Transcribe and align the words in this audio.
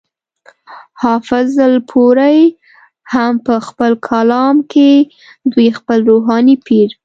حافظ 1.01 1.51
الپورۍ 1.67 2.39
هم 3.13 3.33
پۀ 3.45 3.55
خپل 3.67 3.91
کالم 4.07 4.55
کې 4.71 4.91
دوي 5.51 5.69
خپل 5.79 5.97
روحاني 6.09 6.55
پير 6.65 6.89